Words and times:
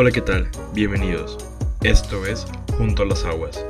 Hola, 0.00 0.12
¿qué 0.12 0.20
tal? 0.20 0.48
Bienvenidos. 0.74 1.36
Esto 1.82 2.24
es 2.24 2.46
Junto 2.76 3.02
a 3.02 3.06
las 3.06 3.24
Aguas. 3.24 3.66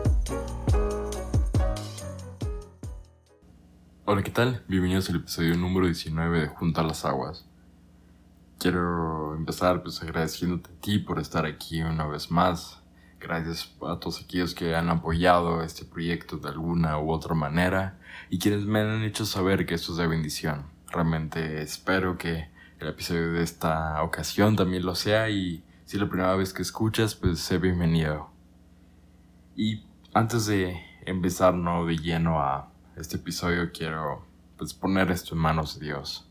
Hola, 4.05 4.23
¿qué 4.23 4.31
tal? 4.31 4.63
Bienvenidos 4.69 5.09
al 5.09 5.17
episodio 5.17 5.57
número 5.57 5.87
19 5.87 6.41
de 6.41 6.49
Junto 6.49 6.83
a 6.83 6.85
las 6.85 7.07
Aguas. 7.07 7.47
Quiero 8.59 9.37
empezar 9.37 9.83
pues 9.83 10.03
agradeciéndote 10.03 10.69
a 10.69 10.81
ti 10.83 10.99
por 10.99 11.19
estar 11.19 11.47
aquí 11.47 11.81
una 11.81 12.07
vez 12.07 12.31
más. 12.31 12.83
Gracias 13.19 13.75
a 13.81 13.99
todos 13.99 14.23
aquellos 14.23 14.55
que 14.55 14.75
han 14.75 14.91
apoyado 14.91 15.63
este 15.63 15.87
proyecto 15.87 16.37
de 16.37 16.51
alguna 16.51 16.99
u 16.99 17.11
otra 17.11 17.35
manera 17.35 17.99
y 18.29 18.39
quienes 18.39 18.67
me 18.67 18.81
han 18.81 19.03
hecho 19.03 19.25
saber 19.25 19.65
que 19.65 19.77
esto 19.77 19.93
es 19.93 19.97
de 19.97 20.07
bendición. 20.07 20.67
Realmente 20.89 21.63
espero 21.63 22.19
que 22.19 22.51
el 22.81 22.89
episodio 22.89 23.33
de 23.33 23.43
esta 23.43 24.03
ocasión 24.03 24.57
también 24.57 24.85
lo 24.85 24.95
sea 24.95 25.31
y 25.31 25.65
si 25.89 25.97
es 25.97 26.03
la 26.03 26.09
primera 26.11 26.37
vez 26.37 26.53
que 26.53 26.61
escuchas, 26.61 27.15
pues 27.15 27.39
sé 27.39 27.57
bienvenido. 27.57 28.29
Y 29.57 29.87
antes 30.13 30.45
de 30.45 30.79
empezar 31.07 31.55
no 31.55 31.87
de 31.87 31.97
lleno 31.97 32.43
a 32.43 32.71
este 32.97 33.17
episodio, 33.17 33.73
quiero 33.73 34.23
pues 34.59 34.75
poner 34.75 35.11
esto 35.11 35.35
en 35.35 35.41
manos 35.41 35.79
de 35.79 35.87
Dios. 35.87 36.29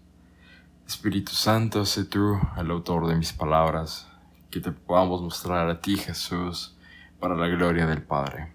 Espíritu 0.85 1.31
Santo, 1.31 1.85
sé 1.85 2.05
tú 2.05 2.39
el 2.55 2.70
autor 2.70 3.07
de 3.07 3.16
mis 3.16 3.33
palabras, 3.33 4.07
que 4.52 4.59
te 4.59 4.71
podamos 4.71 5.23
mostrar 5.23 5.67
a 5.67 5.81
ti, 5.81 5.97
Jesús, 5.97 6.77
para 7.19 7.35
la 7.35 7.47
gloria 7.47 7.88
del 7.88 8.03
Padre. 8.03 8.53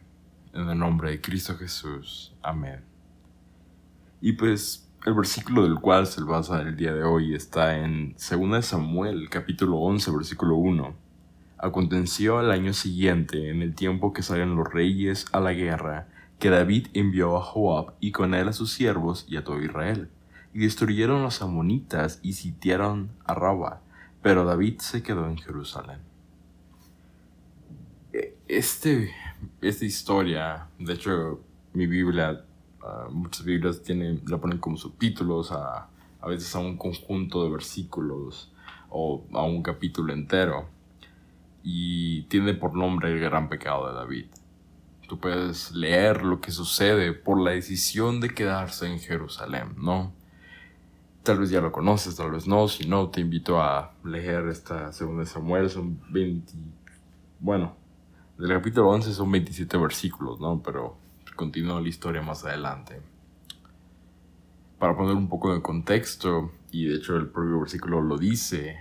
En 0.52 0.68
el 0.68 0.78
nombre 0.78 1.10
de 1.10 1.20
Cristo 1.20 1.56
Jesús. 1.56 2.32
Amén. 2.44 2.84
Y 4.20 4.34
pues 4.34 4.88
el 5.04 5.14
versículo 5.14 5.64
del 5.64 5.80
cual 5.80 6.06
se 6.06 6.22
basa 6.22 6.62
el 6.62 6.76
día 6.76 6.92
de 6.92 7.02
hoy 7.02 7.34
está 7.34 7.76
en 7.76 8.14
2 8.14 8.64
Samuel, 8.64 9.28
capítulo 9.30 9.78
11, 9.78 10.12
versículo 10.12 10.54
1. 10.56 10.94
Aconteció 11.58 12.38
al 12.38 12.52
año 12.52 12.72
siguiente, 12.72 13.50
en 13.50 13.62
el 13.62 13.74
tiempo 13.74 14.12
que 14.12 14.22
salen 14.22 14.54
los 14.54 14.72
reyes 14.72 15.26
a 15.32 15.40
la 15.40 15.54
guerra, 15.54 16.06
que 16.38 16.50
David 16.50 16.86
envió 16.94 17.36
a 17.36 17.42
Joab 17.42 17.94
y 17.98 18.12
con 18.12 18.34
él 18.34 18.46
a 18.46 18.52
sus 18.52 18.72
siervos 18.72 19.26
y 19.28 19.36
a 19.36 19.44
todo 19.44 19.60
Israel, 19.60 20.08
y 20.54 20.60
destruyeron 20.60 21.22
los 21.22 21.42
amonitas 21.42 22.20
y 22.22 22.34
sitiaron 22.34 23.10
a 23.24 23.34
Rabba, 23.34 23.80
pero 24.22 24.44
David 24.44 24.78
se 24.78 25.02
quedó 25.02 25.26
en 25.26 25.38
Jerusalén. 25.38 25.98
E, 28.12 28.36
este, 28.46 29.10
esta 29.60 29.84
historia, 29.84 30.68
de 30.78 30.92
hecho, 30.92 31.40
mi 31.72 31.88
Biblia 31.88 32.44
Ah, 32.82 33.06
muchas 33.10 33.44
Biblias 33.44 33.82
tienen, 33.82 34.22
la 34.26 34.38
ponen 34.38 34.58
como 34.58 34.76
subtítulos 34.76 35.52
a, 35.52 35.88
a 36.20 36.28
veces 36.28 36.54
a 36.54 36.58
un 36.58 36.76
conjunto 36.76 37.44
de 37.44 37.50
versículos 37.50 38.52
o 38.90 39.24
a 39.32 39.42
un 39.42 39.62
capítulo 39.62 40.12
entero. 40.12 40.66
Y 41.62 42.22
tiene 42.24 42.54
por 42.54 42.74
nombre 42.74 43.12
el 43.12 43.20
gran 43.20 43.48
pecado 43.48 43.88
de 43.88 43.94
David. 43.94 44.26
Tú 45.08 45.18
puedes 45.18 45.72
leer 45.72 46.24
lo 46.24 46.40
que 46.40 46.50
sucede 46.50 47.12
por 47.12 47.40
la 47.40 47.52
decisión 47.52 48.20
de 48.20 48.30
quedarse 48.30 48.86
en 48.86 48.98
Jerusalén, 48.98 49.74
¿no? 49.76 50.12
Tal 51.22 51.38
vez 51.38 51.50
ya 51.50 51.60
lo 51.60 51.70
conoces, 51.70 52.16
tal 52.16 52.32
vez 52.32 52.48
no. 52.48 52.66
Si 52.66 52.88
no, 52.88 53.10
te 53.10 53.20
invito 53.20 53.60
a 53.60 53.94
leer 54.04 54.48
esta 54.48 54.90
segunda 54.92 55.24
Samuel. 55.24 55.70
Son 55.70 56.00
20. 56.10 56.52
Bueno, 57.38 57.76
del 58.38 58.48
capítulo 58.48 58.88
11 58.90 59.12
son 59.12 59.30
27 59.30 59.76
versículos, 59.76 60.40
¿no? 60.40 60.60
Pero 60.64 60.96
continúa 61.36 61.80
la 61.80 61.88
historia 61.88 62.22
más 62.22 62.44
adelante. 62.44 63.00
Para 64.78 64.96
poner 64.96 65.14
un 65.14 65.28
poco 65.28 65.54
de 65.54 65.62
contexto, 65.62 66.50
y 66.70 66.86
de 66.86 66.96
hecho 66.96 67.16
el 67.16 67.28
propio 67.28 67.60
versículo 67.60 68.00
lo 68.00 68.18
dice, 68.18 68.76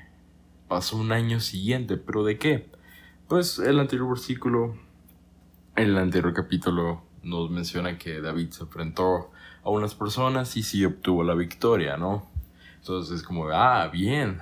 pasó 0.67 0.97
un 0.97 1.11
año 1.11 1.39
siguiente, 1.39 1.97
pero 1.97 2.23
¿de 2.23 2.37
qué? 2.37 2.69
Pues 3.27 3.59
el 3.59 3.79
anterior 3.79 4.09
versículo, 4.09 4.75
el 5.75 5.97
anterior 5.97 6.33
capítulo, 6.33 7.03
nos 7.23 7.49
menciona 7.49 7.97
que 7.97 8.21
David 8.21 8.49
se 8.51 8.63
enfrentó 8.63 9.31
a 9.63 9.69
unas 9.69 9.95
personas 9.95 10.57
y 10.57 10.63
sí 10.63 10.83
obtuvo 10.85 11.23
la 11.23 11.35
victoria, 11.35 11.97
¿no? 11.97 12.29
Entonces 12.79 13.19
es 13.19 13.23
como, 13.23 13.47
ah, 13.49 13.87
bien. 13.87 14.41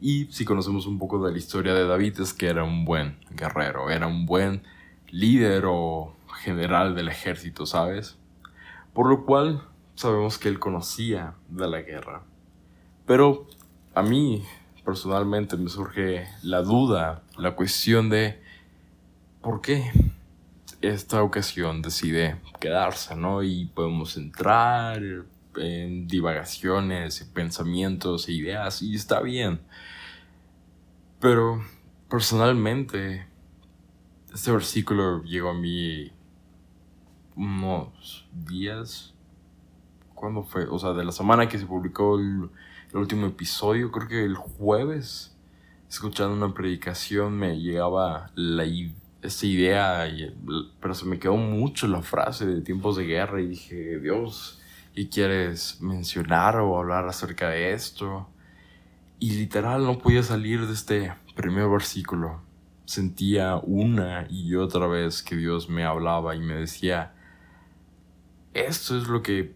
Y 0.00 0.26
si 0.26 0.44
conocemos 0.44 0.86
un 0.86 0.98
poco 0.98 1.24
de 1.24 1.32
la 1.32 1.38
historia 1.38 1.74
de 1.74 1.86
David 1.86 2.20
es 2.20 2.32
que 2.32 2.46
era 2.46 2.64
un 2.64 2.84
buen 2.84 3.18
guerrero, 3.30 3.90
era 3.90 4.06
un 4.06 4.26
buen 4.26 4.62
líder 5.10 5.64
o 5.66 6.15
general 6.36 6.94
del 6.94 7.08
ejército, 7.08 7.66
¿sabes? 7.66 8.16
Por 8.92 9.08
lo 9.08 9.24
cual 9.24 9.62
sabemos 9.94 10.38
que 10.38 10.48
él 10.48 10.58
conocía 10.58 11.34
de 11.48 11.68
la 11.68 11.82
guerra. 11.82 12.22
Pero 13.06 13.46
a 13.94 14.02
mí 14.02 14.44
personalmente 14.84 15.56
me 15.56 15.68
surge 15.68 16.28
la 16.42 16.62
duda, 16.62 17.22
la 17.36 17.56
cuestión 17.56 18.08
de 18.08 18.40
por 19.40 19.60
qué 19.60 19.90
esta 20.80 21.22
ocasión 21.22 21.82
decide 21.82 22.40
quedarse, 22.60 23.16
¿no? 23.16 23.42
Y 23.42 23.66
podemos 23.66 24.16
entrar 24.16 25.02
en 25.56 26.06
divagaciones, 26.06 27.22
pensamientos 27.32 28.28
e 28.28 28.32
ideas, 28.32 28.82
y 28.82 28.94
está 28.94 29.20
bien. 29.20 29.60
Pero 31.20 31.64
personalmente, 32.08 33.26
este 34.32 34.52
versículo 34.52 35.22
llegó 35.24 35.50
a 35.50 35.54
mí 35.54 36.12
unos 37.36 38.26
días. 38.32 39.14
¿Cuándo 40.14 40.42
fue? 40.42 40.66
O 40.66 40.78
sea, 40.78 40.92
de 40.92 41.04
la 41.04 41.12
semana 41.12 41.48
que 41.48 41.58
se 41.58 41.66
publicó 41.66 42.18
el, 42.18 42.50
último 42.94 43.26
episodio, 43.26 43.92
creo 43.92 44.08
que 44.08 44.24
el 44.24 44.36
jueves, 44.36 45.36
escuchando 45.88 46.34
una 46.34 46.54
predicación 46.54 47.38
me 47.38 47.60
llegaba 47.60 48.30
la, 48.34 48.64
esta 49.22 49.46
idea, 49.46 50.08
pero 50.80 50.94
se 50.94 51.04
me 51.04 51.18
quedó 51.18 51.36
mucho 51.36 51.86
la 51.88 52.00
frase 52.00 52.46
de 52.46 52.62
tiempos 52.62 52.96
de 52.96 53.04
guerra 53.04 53.42
y 53.42 53.48
dije, 53.48 54.00
Dios, 54.00 54.62
¿y 54.94 55.08
quieres 55.08 55.82
mencionar 55.82 56.56
o 56.56 56.78
hablar 56.78 57.06
acerca 57.06 57.50
de 57.50 57.74
esto? 57.74 58.28
Y 59.18 59.32
literal 59.32 59.84
no 59.84 59.98
podía 59.98 60.22
salir 60.22 60.66
de 60.66 60.72
este 60.72 61.12
primer 61.34 61.68
versículo. 61.68 62.40
Sentía 62.86 63.56
una 63.56 64.26
y 64.30 64.54
otra 64.54 64.86
vez 64.86 65.22
que 65.22 65.36
Dios 65.36 65.68
me 65.68 65.84
hablaba 65.84 66.34
y 66.34 66.40
me 66.40 66.54
decía, 66.54 67.15
esto 68.64 68.96
es 68.96 69.08
lo 69.08 69.22
que, 69.22 69.54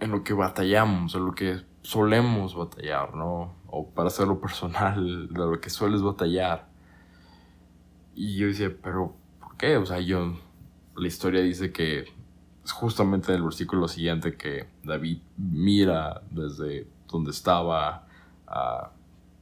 en 0.00 0.10
lo 0.10 0.22
que 0.22 0.32
batallamos, 0.32 1.14
en 1.14 1.26
lo 1.26 1.34
que 1.34 1.62
solemos 1.82 2.54
batallar, 2.54 3.14
¿no? 3.14 3.54
O 3.66 3.90
para 3.90 4.08
hacerlo 4.08 4.40
personal, 4.40 5.28
de 5.28 5.38
lo 5.38 5.60
que 5.60 5.70
sueles 5.70 6.02
batallar. 6.02 6.68
Y 8.14 8.36
yo 8.36 8.46
decía, 8.46 8.74
pero 8.82 9.14
¿por 9.40 9.56
qué? 9.56 9.76
O 9.76 9.86
sea, 9.86 10.00
yo, 10.00 10.38
la 10.96 11.06
historia 11.06 11.42
dice 11.42 11.72
que 11.72 12.06
es 12.64 12.72
justamente 12.72 13.32
en 13.32 13.38
el 13.38 13.44
versículo 13.44 13.88
siguiente 13.88 14.36
que 14.36 14.68
David 14.82 15.18
mira 15.36 16.22
desde 16.30 16.88
donde 17.06 17.30
estaba 17.30 18.06
a, 18.46 18.90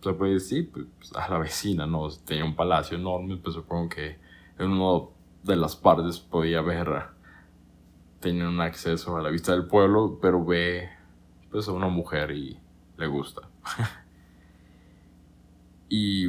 se 0.03 0.13
puede 0.13 0.35
decir, 0.35 0.71
pues, 0.71 1.15
a 1.15 1.29
la 1.31 1.39
vecina, 1.39 1.87
¿no? 1.87 2.09
Tenía 2.11 2.45
un 2.45 2.55
palacio 2.55 2.99
enorme, 2.99 3.39
pues 3.39 3.55
supongo 3.55 3.89
que 3.89 4.19
en 4.59 4.71
una 4.71 5.07
de 5.43 5.57
las 5.57 5.77
partes 5.77 6.19
podía 6.19 6.61
ver 6.61 7.14
tienen 8.25 8.47
un 8.47 8.61
acceso 8.63 9.19
a 9.19 9.23
la 9.23 9.29
vista 9.29 9.53
del 9.53 9.67
pueblo, 9.67 10.19
pero 10.21 10.43
ve 10.43 10.89
pues 11.51 11.69
a 11.69 11.73
una 11.73 11.89
mujer 11.89 12.31
y 12.31 12.59
le 12.97 13.07
gusta. 13.07 13.43
y 15.91 16.29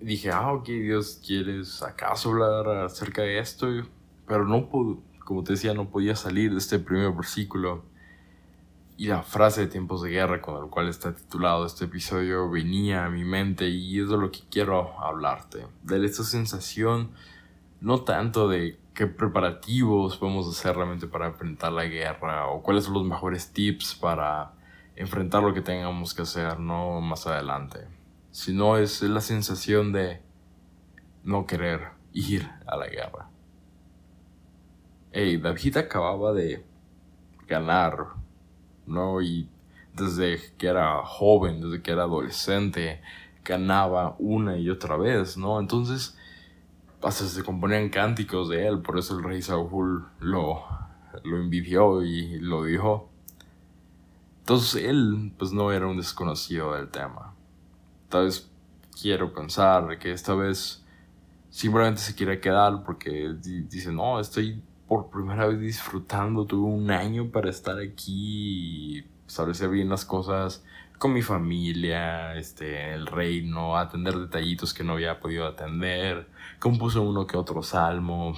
dije, 0.00 0.30
ah, 0.30 0.52
ok, 0.52 0.64
Dios, 0.64 1.20
¿quieres 1.24 1.82
acaso 1.82 2.30
hablar 2.30 2.86
acerca 2.86 3.20
de 3.20 3.38
esto? 3.38 3.68
Pero 4.26 4.46
no, 4.46 4.70
como 4.70 5.44
te 5.44 5.52
decía, 5.52 5.74
no 5.74 5.90
podía 5.90 6.16
salir 6.16 6.52
de 6.52 6.58
este 6.58 6.78
primer 6.78 7.12
versículo. 7.12 7.84
Y 8.96 9.08
la 9.08 9.22
frase 9.22 9.60
de 9.60 9.66
tiempos 9.66 10.00
de 10.00 10.08
guerra 10.08 10.40
con 10.40 10.58
la 10.58 10.70
cual 10.70 10.88
está 10.88 11.14
titulado 11.14 11.66
este 11.66 11.84
episodio 11.84 12.50
venía 12.50 13.04
a 13.04 13.10
mi 13.10 13.24
mente 13.24 13.68
y 13.68 14.00
es 14.00 14.08
de 14.08 14.16
lo 14.16 14.30
que 14.30 14.40
quiero 14.50 14.98
hablarte. 15.00 15.66
De 15.82 16.04
esta 16.04 16.24
sensación, 16.24 17.10
no 17.82 18.04
tanto 18.04 18.48
de 18.48 18.79
qué 18.94 19.06
preparativos 19.06 20.16
podemos 20.16 20.48
hacer 20.48 20.76
realmente 20.76 21.06
para 21.06 21.26
enfrentar 21.26 21.72
la 21.72 21.84
guerra 21.84 22.48
o 22.48 22.62
cuáles 22.62 22.84
son 22.84 22.94
los 22.94 23.04
mejores 23.04 23.52
tips 23.52 23.94
para 23.94 24.52
enfrentar 24.96 25.42
lo 25.42 25.54
que 25.54 25.62
tengamos 25.62 26.14
que 26.14 26.22
hacer, 26.22 26.58
no 26.58 27.00
más 27.00 27.26
adelante. 27.26 27.86
Sino 28.30 28.76
es 28.76 29.02
la 29.02 29.20
sensación 29.20 29.92
de 29.92 30.20
no 31.24 31.46
querer 31.46 31.92
ir 32.12 32.48
a 32.66 32.76
la 32.76 32.86
guerra. 32.86 33.28
Hey, 35.12 35.38
David 35.38 35.78
acababa 35.78 36.32
de 36.32 36.64
ganar, 37.46 38.08
¿no? 38.86 39.20
Y 39.20 39.48
desde 39.94 40.38
que 40.56 40.68
era 40.68 41.02
joven, 41.04 41.60
desde 41.60 41.82
que 41.82 41.90
era 41.90 42.02
adolescente, 42.02 43.00
ganaba 43.44 44.14
una 44.18 44.56
y 44.56 44.70
otra 44.70 44.96
vez, 44.96 45.36
¿no? 45.36 45.58
Entonces, 45.58 46.16
hasta 47.02 47.26
se 47.26 47.42
componían 47.42 47.88
cánticos 47.88 48.48
de 48.48 48.66
él, 48.66 48.80
por 48.80 48.98
eso 48.98 49.16
el 49.16 49.24
rey 49.24 49.42
Saúl 49.42 50.06
lo, 50.20 50.64
lo 51.24 51.36
envidió 51.38 52.02
y 52.02 52.38
lo 52.38 52.64
dijo. 52.64 53.10
Entonces 54.40 54.84
él 54.84 55.32
pues 55.38 55.52
no 55.52 55.72
era 55.72 55.86
un 55.86 55.96
desconocido 55.96 56.74
del 56.74 56.88
tema. 56.88 57.34
Tal 58.08 58.24
vez 58.24 58.50
quiero 59.00 59.32
pensar 59.32 59.98
que 59.98 60.12
esta 60.12 60.34
vez 60.34 60.84
simplemente 61.50 62.00
se 62.00 62.14
quiere 62.14 62.40
quedar 62.40 62.82
porque 62.84 63.34
dice, 63.40 63.92
no, 63.92 64.20
estoy 64.20 64.62
por 64.86 65.08
primera 65.08 65.46
vez 65.46 65.60
disfrutando, 65.60 66.44
tuve 66.46 66.68
un 66.68 66.90
año 66.90 67.30
para 67.30 67.48
estar 67.48 67.78
aquí 67.78 68.98
y 68.98 69.04
establecer 69.26 69.70
bien 69.70 69.88
las 69.88 70.04
cosas 70.04 70.64
con 71.00 71.14
mi 71.14 71.22
familia, 71.22 72.36
este, 72.36 72.92
el 72.92 73.06
reino, 73.06 73.78
atender 73.78 74.18
detallitos 74.18 74.74
que 74.74 74.84
no 74.84 74.92
había 74.92 75.18
podido 75.18 75.46
atender, 75.46 76.28
compuso 76.58 77.00
uno 77.00 77.26
que 77.26 77.38
otro 77.38 77.62
salmo, 77.62 78.34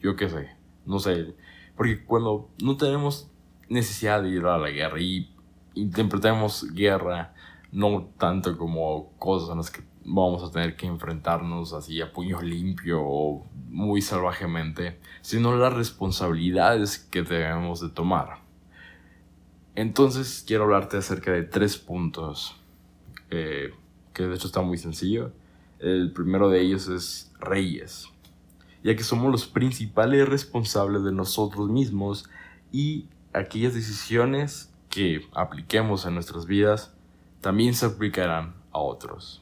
yo 0.00 0.16
qué 0.16 0.28
sé, 0.28 0.50
no 0.84 0.98
sé, 0.98 1.36
porque 1.76 2.04
cuando 2.04 2.50
no 2.60 2.76
tenemos 2.76 3.30
necesidad 3.68 4.20
de 4.20 4.30
ir 4.30 4.46
a 4.46 4.58
la 4.58 4.70
guerra 4.70 5.00
y 5.00 5.32
interpretamos 5.74 6.66
guerra 6.72 7.34
no 7.70 8.08
tanto 8.18 8.58
como 8.58 9.12
cosas 9.16 9.50
en 9.50 9.58
las 9.58 9.70
que 9.70 9.82
vamos 10.04 10.42
a 10.42 10.50
tener 10.50 10.74
que 10.74 10.88
enfrentarnos 10.88 11.72
así 11.72 12.00
a 12.00 12.12
puño 12.12 12.42
limpio 12.42 13.00
o 13.00 13.46
muy 13.68 14.02
salvajemente, 14.02 14.98
sino 15.20 15.54
las 15.54 15.72
responsabilidades 15.72 16.98
que 16.98 17.22
debemos 17.22 17.80
de 17.80 17.90
tomar. 17.90 18.49
Entonces 19.74 20.44
quiero 20.46 20.64
hablarte 20.64 20.96
acerca 20.96 21.32
de 21.32 21.42
tres 21.42 21.76
puntos, 21.76 22.56
eh, 23.30 23.72
que 24.12 24.24
de 24.24 24.34
hecho 24.34 24.46
está 24.46 24.62
muy 24.62 24.78
sencillo. 24.78 25.32
El 25.78 26.12
primero 26.12 26.48
de 26.50 26.60
ellos 26.60 26.88
es 26.88 27.32
reyes, 27.38 28.08
ya 28.82 28.94
que 28.96 29.04
somos 29.04 29.30
los 29.30 29.46
principales 29.46 30.28
responsables 30.28 31.04
de 31.04 31.12
nosotros 31.12 31.70
mismos 31.70 32.28
y 32.72 33.06
aquellas 33.32 33.74
decisiones 33.74 34.72
que 34.88 35.26
apliquemos 35.32 36.04
en 36.04 36.14
nuestras 36.14 36.46
vidas 36.46 36.92
también 37.40 37.74
se 37.74 37.86
aplicarán 37.86 38.54
a 38.72 38.78
otros. 38.78 39.40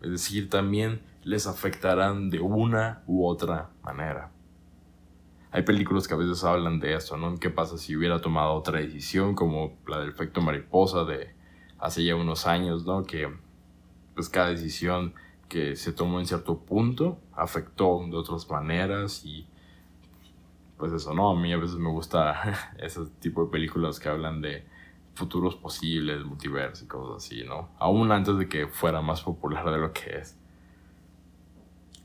Es 0.00 0.10
decir, 0.10 0.48
también 0.48 1.02
les 1.22 1.46
afectarán 1.46 2.30
de 2.30 2.40
una 2.40 3.02
u 3.06 3.26
otra 3.26 3.70
manera. 3.82 4.30
Hay 5.54 5.62
películas 5.62 6.08
que 6.08 6.14
a 6.14 6.16
veces 6.16 6.42
hablan 6.42 6.80
de 6.80 6.96
esto, 6.96 7.16
¿no? 7.16 7.36
¿Qué 7.36 7.48
pasa 7.48 7.78
si 7.78 7.94
hubiera 7.94 8.20
tomado 8.20 8.54
otra 8.54 8.80
decisión 8.80 9.36
como 9.36 9.78
la 9.86 10.00
del 10.00 10.08
efecto 10.08 10.42
mariposa 10.42 11.04
de 11.04 11.32
hace 11.78 12.04
ya 12.04 12.16
unos 12.16 12.48
años, 12.48 12.84
¿no? 12.84 13.04
Que 13.04 13.32
pues 14.16 14.28
cada 14.28 14.48
decisión 14.48 15.14
que 15.48 15.76
se 15.76 15.92
tomó 15.92 16.18
en 16.18 16.26
cierto 16.26 16.58
punto 16.58 17.20
afectó 17.32 18.04
de 18.04 18.16
otras 18.16 18.50
maneras 18.50 19.24
y 19.24 19.46
pues 20.76 20.92
eso, 20.92 21.14
¿no? 21.14 21.30
A 21.30 21.40
mí 21.40 21.52
a 21.52 21.56
veces 21.56 21.76
me 21.76 21.88
gusta 21.88 22.72
ese 22.78 23.02
tipo 23.20 23.44
de 23.44 23.52
películas 23.52 24.00
que 24.00 24.08
hablan 24.08 24.40
de 24.40 24.66
futuros 25.14 25.54
posibles, 25.54 26.24
multiverso 26.24 26.84
y 26.84 26.88
cosas 26.88 27.24
así, 27.24 27.44
¿no? 27.44 27.68
Aún 27.78 28.10
antes 28.10 28.36
de 28.38 28.48
que 28.48 28.66
fuera 28.66 29.02
más 29.02 29.22
popular 29.22 29.70
de 29.70 29.78
lo 29.78 29.92
que 29.92 30.16
es. 30.18 30.36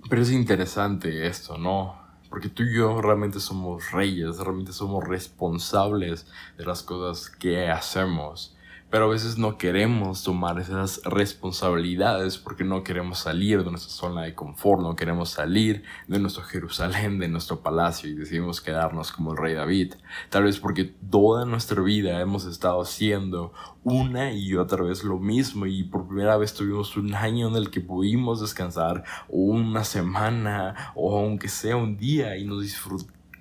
Pero 0.07 0.21
es 0.21 0.31
interesante 0.31 1.25
esto, 1.25 1.57
¿no? 1.57 1.98
Porque 2.29 2.49
tú 2.49 2.63
y 2.63 2.75
yo 2.75 3.01
realmente 3.01 3.39
somos 3.39 3.91
reyes, 3.91 4.37
realmente 4.37 4.71
somos 4.71 5.03
responsables 5.03 6.27
de 6.57 6.65
las 6.65 6.83
cosas 6.83 7.29
que 7.29 7.69
hacemos. 7.69 8.55
Pero 8.89 9.05
a 9.05 9.09
veces 9.09 9.37
no 9.37 9.57
queremos 9.59 10.23
tomar 10.23 10.57
esas 10.57 11.01
responsabilidades 11.03 12.39
porque 12.39 12.63
no 12.63 12.83
queremos 12.83 13.19
salir 13.19 13.63
de 13.63 13.69
nuestra 13.69 13.91
zona 13.91 14.23
de 14.23 14.33
confort, 14.33 14.81
no 14.81 14.95
queremos 14.95 15.29
salir 15.29 15.83
de 16.07 16.17
nuestro 16.17 16.41
Jerusalén, 16.41 17.19
de 17.19 17.27
nuestro 17.27 17.61
palacio 17.61 18.09
y 18.09 18.15
decidimos 18.15 18.61
quedarnos 18.61 19.11
como 19.11 19.33
el 19.33 19.37
rey 19.37 19.53
David. 19.53 19.93
Tal 20.29 20.45
vez 20.45 20.59
porque 20.59 20.85
toda 20.85 21.45
nuestra 21.45 21.81
vida 21.81 22.19
hemos 22.19 22.45
estado 22.45 22.81
haciendo 22.81 23.53
una 23.83 24.33
y 24.33 24.55
otra 24.55 24.83
vez 24.83 25.03
lo 25.03 25.19
mismo 25.19 25.67
y 25.67 25.83
por 25.83 26.07
primera 26.07 26.37
vez 26.37 26.55
tuvimos 26.55 26.97
un 26.97 27.13
año 27.13 27.47
en 27.47 27.57
el 27.57 27.69
que 27.69 27.81
pudimos 27.81 28.41
descansar 28.41 29.03
o 29.29 29.37
una 29.37 29.83
semana 29.83 30.93
o 30.95 31.15
aunque 31.15 31.47
sea 31.47 31.75
un 31.75 31.95
día 31.95 32.37
y 32.37 32.43
nos 32.43 32.63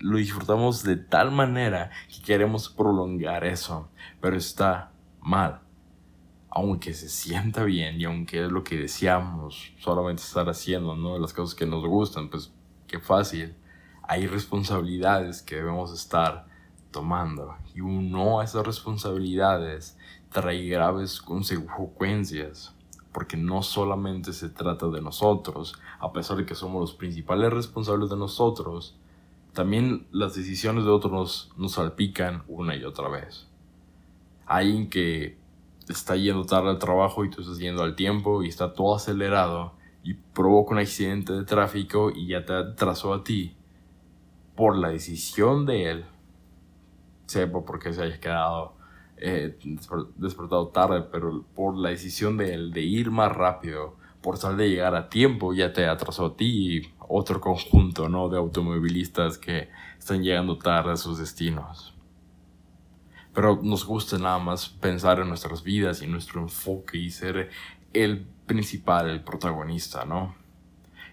lo 0.00 0.18
disfrutamos 0.18 0.82
de 0.82 0.96
tal 0.96 1.30
manera 1.32 1.90
que 2.08 2.22
queremos 2.22 2.68
prolongar 2.68 3.44
eso. 3.44 3.88
Pero 4.20 4.36
está 4.36 4.92
mal. 5.28 5.60
Aunque 6.50 6.94
se 6.94 7.08
sienta 7.08 7.62
bien 7.64 8.00
y 8.00 8.04
aunque 8.04 8.46
es 8.46 8.50
lo 8.50 8.64
que 8.64 8.78
deseamos, 8.78 9.72
solamente 9.78 10.22
estar 10.22 10.48
haciendo, 10.48 10.96
¿no? 10.96 11.18
Las 11.18 11.34
cosas 11.34 11.54
que 11.54 11.66
nos 11.66 11.84
gustan, 11.86 12.30
pues 12.30 12.52
qué 12.86 12.98
fácil. 12.98 13.54
Hay 14.02 14.26
responsabilidades 14.26 15.42
que 15.42 15.56
debemos 15.56 15.92
estar 15.92 16.46
tomando 16.90 17.54
y 17.74 17.82
uno 17.82 18.40
a 18.40 18.44
esas 18.44 18.66
responsabilidades 18.66 19.98
trae 20.32 20.66
graves 20.66 21.20
consecuencias 21.20 22.74
porque 23.12 23.36
no 23.36 23.62
solamente 23.62 24.32
se 24.32 24.48
trata 24.48 24.88
de 24.88 25.02
nosotros, 25.02 25.74
a 26.00 26.12
pesar 26.12 26.38
de 26.38 26.46
que 26.46 26.54
somos 26.54 26.80
los 26.80 26.94
principales 26.94 27.52
responsables 27.52 28.08
de 28.08 28.16
nosotros, 28.16 28.96
también 29.52 30.06
las 30.10 30.34
decisiones 30.34 30.84
de 30.84 30.90
otros 30.90 31.50
nos 31.56 31.72
salpican 31.72 32.44
una 32.48 32.76
y 32.76 32.84
otra 32.84 33.08
vez 33.08 33.47
alguien 34.48 34.88
que 34.88 35.36
está 35.88 36.16
yendo 36.16 36.44
tarde 36.44 36.70
al 36.70 36.78
trabajo 36.78 37.24
y 37.24 37.30
tú 37.30 37.42
estás 37.42 37.58
yendo 37.58 37.82
al 37.82 37.94
tiempo 37.94 38.42
y 38.42 38.48
está 38.48 38.72
todo 38.72 38.96
acelerado 38.96 39.74
y 40.02 40.14
provoca 40.14 40.72
un 40.72 40.78
accidente 40.78 41.34
de 41.34 41.44
tráfico 41.44 42.10
y 42.10 42.28
ya 42.28 42.44
te 42.44 42.54
atrasó 42.54 43.12
a 43.12 43.22
ti 43.22 43.56
por 44.56 44.76
la 44.76 44.88
decisión 44.88 45.66
de 45.66 45.90
él, 45.90 46.04
sepa 47.26 47.64
por 47.64 47.78
qué 47.78 47.92
se 47.92 48.02
haya 48.02 48.18
quedado 48.18 48.74
eh, 49.18 49.56
despertado 50.16 50.68
tarde, 50.68 51.02
pero 51.12 51.44
por 51.54 51.76
la 51.76 51.90
decisión 51.90 52.36
de 52.36 52.54
él 52.54 52.72
de 52.72 52.82
ir 52.82 53.10
más 53.10 53.30
rápido, 53.32 53.96
por 54.22 54.38
tal 54.38 54.56
de 54.56 54.68
llegar 54.68 54.96
a 54.96 55.08
tiempo, 55.08 55.54
ya 55.54 55.72
te 55.72 55.86
atrasó 55.86 56.26
a 56.26 56.36
ti 56.36 56.78
y 56.78 56.94
otro 57.06 57.40
conjunto 57.40 58.08
¿no? 58.08 58.28
de 58.28 58.38
automovilistas 58.38 59.38
que 59.38 59.68
están 59.98 60.22
llegando 60.22 60.58
tarde 60.58 60.92
a 60.92 60.96
sus 60.96 61.18
destinos 61.18 61.97
pero 63.38 63.60
nos 63.62 63.84
gusta 63.84 64.18
nada 64.18 64.40
más 64.40 64.68
pensar 64.68 65.20
en 65.20 65.28
nuestras 65.28 65.62
vidas 65.62 66.02
y 66.02 66.08
nuestro 66.08 66.40
enfoque 66.40 66.98
y 66.98 67.12
ser 67.12 67.50
el 67.92 68.26
principal, 68.46 69.08
el 69.08 69.22
protagonista, 69.22 70.04
¿no? 70.04 70.34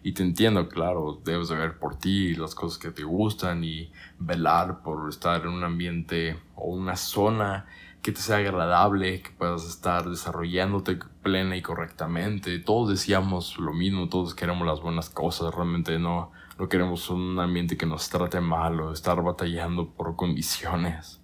Y 0.01 0.13
te 0.13 0.23
entiendo, 0.23 0.67
claro, 0.67 1.21
debes 1.23 1.49
de 1.49 1.55
ver 1.55 1.77
por 1.77 1.99
ti 1.99 2.33
las 2.33 2.55
cosas 2.55 2.79
que 2.79 2.89
te 2.89 3.03
gustan 3.03 3.63
y 3.63 3.91
velar 4.17 4.81
por 4.81 5.07
estar 5.07 5.43
en 5.43 5.49
un 5.49 5.63
ambiente 5.63 6.35
o 6.55 6.71
una 6.71 6.95
zona 6.95 7.67
que 8.01 8.11
te 8.11 8.21
sea 8.21 8.37
agradable, 8.37 9.21
que 9.21 9.29
puedas 9.29 9.63
estar 9.63 10.09
desarrollándote 10.09 10.97
plena 11.21 11.55
y 11.55 11.61
correctamente. 11.61 12.57
Todos 12.57 12.89
decíamos 12.89 13.59
lo 13.59 13.71
mismo, 13.71 14.09
todos 14.09 14.33
queremos 14.33 14.65
las 14.65 14.81
buenas 14.81 15.11
cosas, 15.11 15.53
realmente 15.53 15.99
no, 15.99 16.31
no 16.57 16.69
queremos 16.69 17.07
un 17.11 17.39
ambiente 17.39 17.77
que 17.77 17.85
nos 17.85 18.09
trate 18.09 18.41
mal 18.41 18.79
o 18.79 18.93
estar 18.93 19.21
batallando 19.21 19.91
por 19.91 20.15
condiciones 20.15 21.21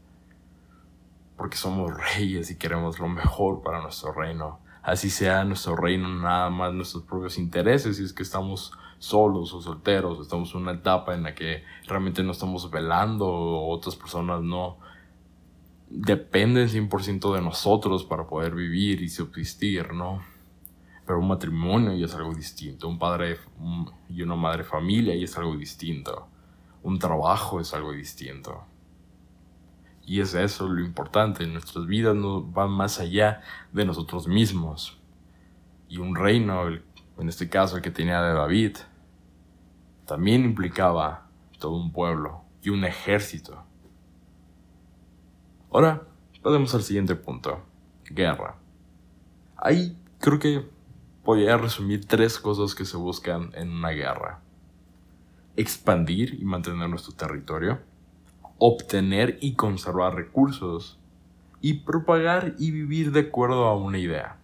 porque 1.42 1.58
somos 1.58 1.92
reyes 2.16 2.52
y 2.52 2.56
queremos 2.56 3.00
lo 3.00 3.08
mejor 3.08 3.64
para 3.64 3.82
nuestro 3.82 4.14
reino. 4.14 4.60
Así 4.84 5.10
sea 5.10 5.44
nuestro 5.44 5.76
reino 5.76 6.08
nada 6.08 6.52
más 6.52 6.72
nuestros 6.72 7.02
propios 7.02 7.40
intereses, 7.40 7.98
si 7.98 8.04
es 8.04 8.14
que 8.14 8.22
estamos 8.22 8.74
solos 9.00 9.52
o 9.56 9.60
solteros, 9.60 10.20
estamos 10.20 10.54
en 10.54 10.62
una 10.62 10.74
etapa 10.74 11.16
en 11.16 11.24
la 11.24 11.34
que 11.34 11.64
realmente 11.88 12.22
no 12.22 12.34
estamos 12.34 12.70
velando 12.70 13.28
o 13.28 13.72
otras 13.72 13.96
personas 13.96 14.44
no 14.44 14.78
dependen 15.90 16.70
100% 16.70 17.34
de 17.34 17.42
nosotros 17.42 18.04
para 18.04 18.28
poder 18.28 18.54
vivir 18.54 19.02
y 19.02 19.10
subsistir, 19.10 19.94
¿no? 19.94 20.22
Pero 21.08 21.18
un 21.18 21.28
matrimonio 21.28 21.96
ya 21.96 22.06
es 22.06 22.14
algo 22.14 22.36
distinto, 22.36 22.88
un 22.88 23.00
padre 23.00 23.38
y 24.10 24.22
una 24.22 24.36
madre 24.36 24.64
familia 24.64 25.16
ya 25.16 25.24
es 25.24 25.36
algo 25.40 25.58
distinto, 25.58 26.28
un 26.84 27.00
trabajo 27.00 27.60
es 27.60 27.74
algo 27.74 27.94
distinto. 27.94 28.64
Y 30.06 30.22
es 30.22 30.34
eso 30.34 30.68
lo 30.68 30.82
importante, 30.82 31.46
nuestras 31.48 31.86
vidas 31.86 32.16
no 32.16 32.42
van 32.42 32.72
más 32.72 33.00
allá 33.00 33.42
de 33.72 33.86
nosotros 33.86 34.28
mismos. 34.28 34.98
Y 35.88 35.98
un 35.98 36.16
reino, 36.16 36.68
en 36.68 37.30
este 37.30 37.50
caso 37.50 37.78
el 37.78 37.82
que 37.82 37.92
tenía 37.92 38.20
David, 38.20 38.78
también 40.06 40.44
implicaba 40.44 41.28
todo 41.60 41.76
un 41.76 41.92
pueblo 41.92 42.42
y 42.64 42.70
un 42.70 42.84
ejército. 42.84 43.64
Ahora, 45.72 46.04
pasemos 46.42 46.74
al 46.76 46.84
siguiente 46.84 47.16
punto, 47.16 47.64
guerra. 48.10 48.56
Ahí 49.56 49.98
creo 50.20 50.40
que 50.40 50.68
podría 51.24 51.58
resumir 51.58 52.06
tres 52.06 52.40
cosas 52.40 52.76
que 52.76 52.84
se 52.84 52.98
buscan 52.98 53.52
en 53.54 53.70
una 53.70 53.90
guerra. 53.90 54.42
Expandir 55.56 56.34
y 56.40 56.46
mantener 56.46 56.90
nuestro 56.90 57.14
territorio 57.14 57.80
obtener 58.64 59.40
y 59.42 59.56
conservar 59.56 60.14
recursos, 60.14 61.00
y 61.62 61.80
propagar 61.80 62.54
y 62.60 62.70
vivir 62.70 63.12
de 63.12 63.22
acuerdo 63.22 63.66
a 63.66 63.76
una 63.76 63.98
idea. 63.98 64.38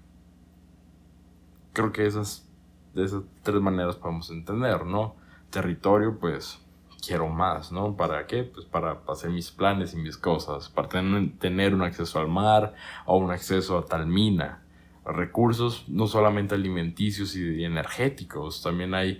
Creo 1.74 1.91
que 1.91 2.07
esas, 2.07 2.50
de 2.95 3.05
esas 3.05 3.21
tres 3.43 3.62
maneras 3.62 3.95
podemos 3.95 4.31
entender, 4.31 4.88
¿no? 4.88 5.15
Territorio, 5.51 6.17
pues 6.19 6.59
quiero 7.05 7.27
más, 7.27 7.71
¿no? 7.71 7.95
¿Para 7.95 8.25
qué? 8.25 8.43
Pues 8.43 8.65
para 8.65 9.01
hacer 9.07 9.29
mis 9.29 9.51
planes 9.51 9.93
y 9.93 9.97
mis 9.97 10.17
cosas, 10.17 10.67
para 10.67 10.89
tener 10.89 11.75
un 11.75 11.83
acceso 11.83 12.19
al 12.19 12.27
mar 12.27 12.74
o 13.05 13.17
un 13.19 13.29
acceso 13.29 13.77
a 13.77 13.86
tal 13.86 14.07
mina, 14.07 14.63
recursos, 15.05 15.86
no 15.88 16.07
solamente 16.07 16.55
alimenticios 16.55 17.36
y 17.36 17.63
energéticos, 17.63 18.63
también 18.63 18.95
hay 18.95 19.19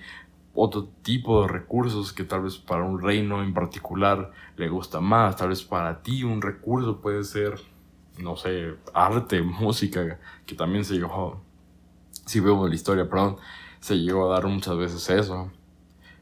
otro 0.60 0.90
tipo 1.04 1.44
de 1.44 1.50
recursos 1.50 2.12
que 2.12 2.24
tal 2.24 2.42
vez 2.42 2.58
para 2.58 2.84
un 2.84 3.00
reino 3.00 3.44
en 3.44 3.54
particular 3.54 4.32
le 4.56 4.70
gusta 4.70 5.00
más, 5.00 5.36
tal 5.36 5.50
vez 5.50 5.64
para 5.64 6.02
ti 6.02 6.24
un 6.24 6.42
recurso 6.42 7.00
puede 7.00 7.24
ser, 7.24 7.62
no 8.18 8.36
sé, 8.36 8.74
arte, 8.92 9.42
música, 9.44 10.20
que 10.48 10.56
también 10.56 10.84
se 10.84 10.96
llegó, 10.96 11.44
si 12.26 12.40
vemos 12.40 12.68
la 12.68 12.74
historia, 12.74 13.08
perdón, 13.08 13.38
se 13.80 14.00
llegó 14.00 14.32
a 14.32 14.34
dar 14.34 14.48
muchas 14.48 14.76
veces 14.78 15.08
eso, 15.12 15.52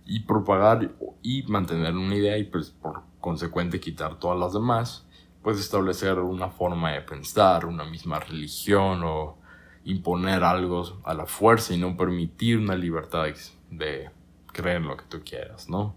y 0.06 0.20
propagar 0.20 0.94
y 1.22 1.44
mantener 1.44 1.96
una 1.96 2.16
idea 2.16 2.38
y 2.38 2.44
pues 2.44 2.72
por 2.72 3.04
consecuente 3.22 3.80
quitar 3.80 4.20
todas 4.20 4.38
las 4.38 4.52
demás, 4.52 5.08
pues 5.44 5.62
establecer 5.62 6.20
una 6.20 6.50
forma 6.50 6.92
de 6.92 7.02
pensar, 7.02 7.66
una 7.66 7.86
misma 7.86 8.20
religión 8.20 9.02
o 9.06 9.38
imponer 9.86 10.44
algo 10.44 10.84
a 11.06 11.14
la 11.14 11.26
fuerza 11.26 11.74
y 11.74 11.78
no 11.78 11.96
permitir 11.96 12.58
una 12.58 12.76
libertad 12.76 13.28
de 13.70 14.10
creer 14.56 14.82
lo 14.82 14.96
que 14.96 15.04
tú 15.10 15.22
quieras, 15.24 15.70
¿no? 15.70 15.94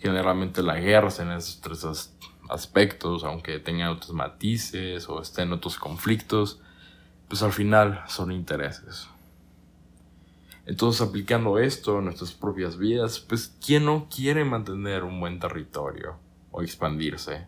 Generalmente 0.00 0.62
la 0.62 0.80
guerra 0.80 1.08
en 1.20 1.30
esos 1.30 1.60
tres 1.60 1.86
aspectos, 2.50 3.24
aunque 3.24 3.60
tenga 3.60 3.90
otros 3.90 4.12
matices 4.12 5.08
o 5.08 5.22
estén 5.22 5.52
otros 5.52 5.78
conflictos, 5.78 6.60
pues 7.28 7.42
al 7.42 7.52
final 7.52 8.02
son 8.08 8.32
intereses. 8.32 9.08
Entonces, 10.66 11.06
aplicando 11.06 11.58
esto 11.58 11.98
a 11.98 12.02
nuestras 12.02 12.32
propias 12.32 12.76
vidas, 12.78 13.20
pues, 13.20 13.54
¿quién 13.64 13.84
no 13.84 14.08
quiere 14.14 14.44
mantener 14.44 15.04
un 15.04 15.20
buen 15.20 15.38
territorio 15.38 16.16
o 16.50 16.62
expandirse? 16.62 17.46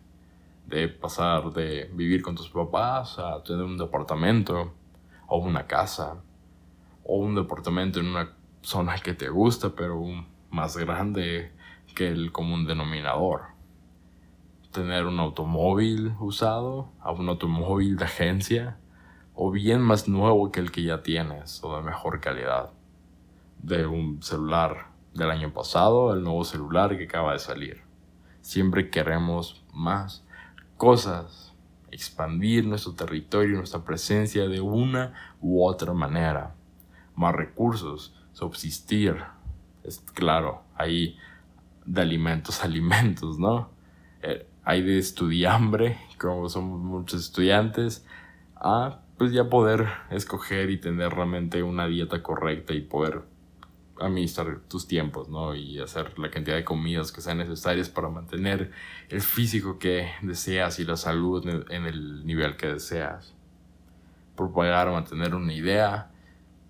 De 0.66 0.88
pasar 0.88 1.52
de 1.52 1.90
vivir 1.94 2.22
con 2.22 2.34
tus 2.34 2.50
papás 2.50 3.18
a 3.18 3.42
tener 3.42 3.62
un 3.62 3.78
departamento 3.78 4.74
o 5.28 5.38
una 5.38 5.66
casa 5.66 6.16
o 7.04 7.16
un 7.18 7.34
departamento 7.34 8.00
en 8.00 8.06
una 8.06 8.32
zona 8.62 8.98
que 8.98 9.14
te 9.14 9.28
gusta, 9.28 9.70
pero 9.70 10.02
más 10.56 10.78
grande 10.78 11.52
que 11.94 12.08
el 12.08 12.32
común 12.32 12.66
denominador. 12.66 13.42
Tener 14.72 15.04
un 15.04 15.20
automóvil 15.20 16.14
usado, 16.18 16.90
a 16.98 17.12
un 17.12 17.28
automóvil 17.28 17.98
de 17.98 18.06
agencia, 18.06 18.78
o 19.34 19.50
bien 19.50 19.82
más 19.82 20.08
nuevo 20.08 20.50
que 20.50 20.60
el 20.60 20.72
que 20.72 20.82
ya 20.82 21.02
tienes, 21.02 21.62
o 21.62 21.76
de 21.76 21.82
mejor 21.82 22.20
calidad 22.20 22.70
de 23.58 23.86
un 23.86 24.22
celular 24.22 24.88
del 25.12 25.30
año 25.30 25.52
pasado 25.52 26.14
el 26.14 26.22
nuevo 26.22 26.44
celular 26.44 26.96
que 26.96 27.04
acaba 27.04 27.34
de 27.34 27.38
salir. 27.38 27.82
Siempre 28.40 28.88
queremos 28.88 29.62
más 29.74 30.24
cosas, 30.78 31.54
expandir 31.90 32.66
nuestro 32.66 32.94
territorio, 32.94 33.58
nuestra 33.58 33.84
presencia 33.84 34.48
de 34.48 34.62
una 34.62 35.12
u 35.42 35.66
otra 35.66 35.92
manera. 35.92 36.54
Más 37.14 37.34
recursos, 37.34 38.14
subsistir. 38.32 39.35
Es 39.86 40.00
claro, 40.14 40.62
hay 40.74 41.16
de 41.84 42.00
alimentos 42.00 42.62
alimentos, 42.64 43.38
¿no? 43.38 43.70
Eh, 44.22 44.46
hay 44.64 44.82
de 44.82 44.98
estudiambre, 44.98 45.98
como 46.18 46.48
somos 46.48 46.80
muchos 46.80 47.22
estudiantes, 47.22 48.04
a 48.56 49.00
pues 49.16 49.32
ya 49.32 49.48
poder 49.48 49.86
escoger 50.10 50.70
y 50.70 50.78
tener 50.78 51.10
realmente 51.10 51.62
una 51.62 51.86
dieta 51.86 52.22
correcta 52.22 52.74
y 52.74 52.82
poder 52.82 53.22
administrar 53.98 54.60
tus 54.68 54.86
tiempos, 54.86 55.30
¿no? 55.30 55.54
Y 55.54 55.78
hacer 55.78 56.18
la 56.18 56.30
cantidad 56.30 56.56
de 56.56 56.64
comidas 56.64 57.12
que 57.12 57.22
sean 57.22 57.38
necesarias 57.38 57.88
para 57.88 58.10
mantener 58.10 58.72
el 59.08 59.22
físico 59.22 59.78
que 59.78 60.10
deseas 60.20 60.78
y 60.80 60.84
la 60.84 60.96
salud 60.96 61.48
en 61.70 61.86
el 61.86 62.26
nivel 62.26 62.56
que 62.58 62.66
deseas. 62.66 63.34
Propagar 64.36 64.88
o 64.88 64.92
mantener 64.92 65.34
una 65.34 65.54
idea, 65.54 66.10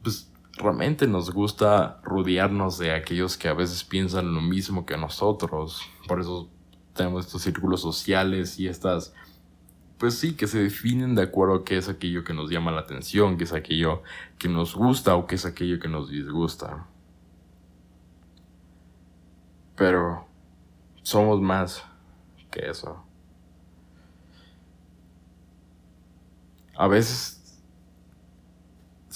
pues 0.05 0.31
realmente 0.59 1.07
nos 1.07 1.31
gusta 1.31 2.01
rodearnos 2.03 2.79
de 2.79 2.93
aquellos 2.93 3.37
que 3.37 3.49
a 3.49 3.55
veces 3.55 3.85
piensan 3.85 4.35
lo 4.35 4.41
mismo 4.41 4.87
que 4.87 4.97
nosotros. 4.97 5.83
Por 6.09 6.21
eso 6.21 6.49
tenemos 6.95 7.27
estos 7.27 7.43
círculos 7.43 7.81
sociales 7.81 8.59
y 8.59 8.69
estas, 8.69 9.15
pues 9.99 10.19
sí, 10.19 10.35
que 10.35 10.47
se 10.47 10.63
definen 10.63 11.15
de 11.15 11.23
acuerdo 11.23 11.57
a 11.57 11.65
qué 11.65 11.77
es 11.77 11.89
aquello 11.89 12.25
que 12.25 12.35
nos 12.35 12.51
llama 12.51 12.73
la 12.73 12.81
atención, 12.81 13.37
qué 13.37 13.45
es 13.45 13.53
aquello 13.53 14.03
que 14.39 14.49
nos 14.49 14.75
gusta 14.75 15.15
o 15.17 15.27
qué 15.27 15.35
es 15.35 15.45
aquello 15.45 15.79
que 15.79 15.89
nos 15.89 16.11
disgusta. 16.11 16.87
Pero 19.77 20.27
somos 21.03 21.41
más 21.41 21.85
que 22.51 22.69
eso. 22.71 23.03
A 26.75 26.89
veces 26.89 27.46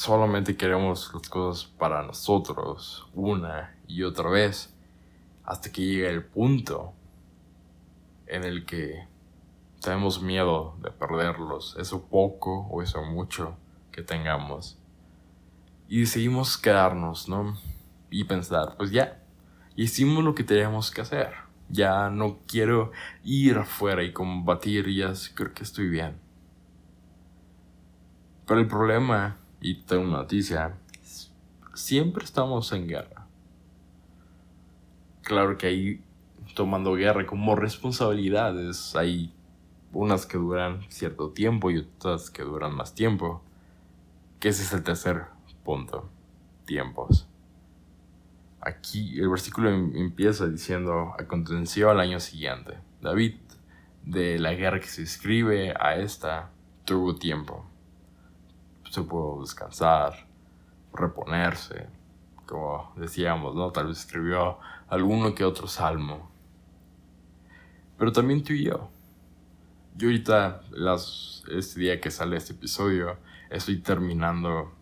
solamente 0.00 0.56
queremos 0.56 1.12
las 1.12 1.28
cosas 1.28 1.66
para 1.76 2.02
nosotros 2.02 3.06
una 3.12 3.76
y 3.86 4.02
otra 4.02 4.30
vez 4.30 4.74
hasta 5.44 5.70
que 5.70 5.82
llega 5.82 6.08
el 6.08 6.24
punto 6.24 6.94
en 8.26 8.44
el 8.44 8.64
que 8.64 9.06
tenemos 9.82 10.22
miedo 10.22 10.74
de 10.80 10.90
perderlos, 10.90 11.76
eso 11.78 12.06
poco 12.06 12.66
o 12.70 12.80
eso 12.80 13.04
mucho 13.04 13.58
que 13.92 14.00
tengamos. 14.00 14.78
Y 15.86 16.00
decidimos 16.00 16.56
quedarnos, 16.56 17.28
¿no? 17.28 17.58
Y 18.10 18.24
pensar, 18.24 18.78
pues 18.78 18.92
ya, 18.92 19.22
hicimos 19.76 20.24
lo 20.24 20.34
que 20.34 20.44
teníamos 20.44 20.90
que 20.90 21.02
hacer. 21.02 21.34
Ya 21.68 22.08
no 22.08 22.38
quiero 22.48 22.90
ir 23.22 23.58
afuera 23.58 24.02
y 24.02 24.14
combatir, 24.14 24.88
ya 24.88 25.12
creo 25.34 25.52
que 25.52 25.62
estoy 25.62 25.90
bien. 25.90 26.18
Pero 28.46 28.60
el 28.60 28.66
problema, 28.66 29.36
y 29.60 29.82
tengo 29.82 30.02
una 30.04 30.18
noticia, 30.18 30.76
siempre 31.74 32.24
estamos 32.24 32.72
en 32.72 32.88
guerra. 32.88 33.26
Claro 35.22 35.56
que 35.58 35.66
hay 35.66 36.02
tomando 36.54 36.94
guerra 36.94 37.26
como 37.26 37.56
responsabilidades, 37.56 38.96
hay 38.96 39.32
unas 39.92 40.26
que 40.26 40.38
duran 40.38 40.82
cierto 40.88 41.30
tiempo 41.30 41.70
y 41.70 41.78
otras 41.78 42.30
que 42.30 42.42
duran 42.42 42.74
más 42.74 42.94
tiempo. 42.94 43.42
Que 44.38 44.48
ese 44.48 44.62
es 44.62 44.72
el 44.72 44.82
tercer 44.82 45.26
punto, 45.64 46.08
tiempos. 46.64 47.28
Aquí 48.60 49.18
el 49.18 49.28
versículo 49.28 49.70
em, 49.70 49.96
empieza 49.96 50.46
diciendo, 50.46 51.12
aconteció 51.18 51.90
al 51.90 52.00
año 52.00 52.20
siguiente. 52.20 52.78
David, 53.00 53.36
de 54.04 54.38
la 54.38 54.54
guerra 54.54 54.80
que 54.80 54.86
se 54.86 55.02
escribe 55.02 55.74
a 55.78 55.96
esta, 55.96 56.50
tuvo 56.84 57.14
tiempo. 57.16 57.69
Se 58.90 59.02
pudo 59.02 59.40
descansar, 59.42 60.26
reponerse, 60.92 61.86
como 62.44 62.92
decíamos, 62.96 63.54
¿no? 63.54 63.70
Tal 63.70 63.86
vez 63.86 64.00
escribió 64.00 64.58
alguno 64.88 65.32
que 65.32 65.44
otro 65.44 65.68
salmo. 65.68 66.28
Pero 67.96 68.10
también 68.10 68.42
tú 68.42 68.52
y 68.52 68.64
yo. 68.64 68.90
Yo 69.96 70.08
ahorita, 70.08 70.62
las, 70.72 71.44
este 71.52 71.78
día 71.78 72.00
que 72.00 72.10
sale 72.10 72.36
este 72.36 72.52
episodio, 72.52 73.16
estoy 73.48 73.78
terminando, 73.78 74.72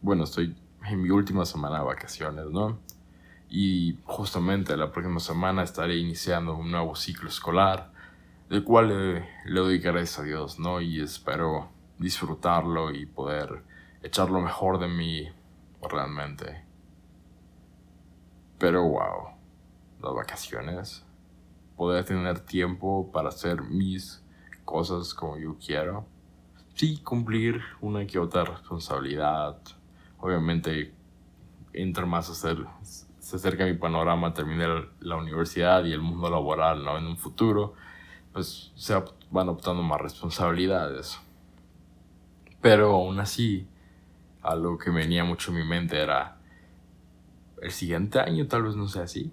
bueno, 0.00 0.24
estoy 0.24 0.56
en 0.86 1.02
mi 1.02 1.10
última 1.10 1.44
semana 1.44 1.80
de 1.80 1.84
vacaciones, 1.84 2.46
¿no? 2.46 2.78
Y 3.50 3.98
justamente 4.04 4.74
la 4.78 4.90
próxima 4.92 5.20
semana 5.20 5.62
estaré 5.62 5.98
iniciando 5.98 6.54
un 6.54 6.70
nuevo 6.70 6.96
ciclo 6.96 7.28
escolar, 7.28 7.92
del 8.48 8.64
cual 8.64 8.88
le, 8.88 9.28
le 9.44 9.60
doy 9.60 9.78
gracias 9.78 10.20
a 10.20 10.22
Dios, 10.22 10.58
¿no? 10.58 10.80
Y 10.80 11.00
espero 11.00 11.68
disfrutarlo 12.00 12.90
y 12.90 13.04
poder 13.04 13.62
echar 14.02 14.30
lo 14.30 14.40
mejor 14.40 14.80
de 14.80 14.88
mí 14.88 15.28
realmente. 15.82 16.64
Pero 18.58 18.82
wow, 18.82 19.28
las 20.02 20.14
vacaciones, 20.14 21.04
poder 21.76 22.04
tener 22.04 22.40
tiempo 22.40 23.10
para 23.12 23.28
hacer 23.28 23.62
mis 23.62 24.24
cosas 24.64 25.14
como 25.14 25.38
yo 25.38 25.56
quiero. 25.64 26.06
Sí, 26.74 27.02
cumplir 27.02 27.60
una 27.82 28.06
que 28.06 28.18
otra 28.18 28.44
responsabilidad, 28.44 29.58
obviamente 30.18 30.94
entra 31.74 32.06
más 32.06 32.30
a 32.30 32.34
ser, 32.34 32.66
se 32.82 33.36
acerca 33.36 33.66
mi 33.66 33.74
panorama, 33.74 34.32
terminar 34.32 34.88
la 35.00 35.16
universidad 35.16 35.84
y 35.84 35.92
el 35.92 36.00
mundo 36.00 36.30
laboral, 36.30 36.82
¿no? 36.82 36.96
En 36.96 37.06
un 37.06 37.18
futuro, 37.18 37.74
pues 38.32 38.72
se 38.74 38.94
van 39.30 39.50
optando 39.50 39.82
más 39.82 40.00
responsabilidades. 40.00 41.20
Pero 42.60 42.94
aún 42.96 43.20
así, 43.20 43.66
algo 44.42 44.78
que 44.78 44.90
venía 44.90 45.24
mucho 45.24 45.50
en 45.50 45.58
mi 45.58 45.64
mente 45.64 45.98
era, 45.98 46.38
el 47.62 47.70
siguiente 47.70 48.20
año 48.20 48.46
tal 48.46 48.64
vez 48.64 48.76
no 48.76 48.88
sea 48.88 49.04
así. 49.04 49.32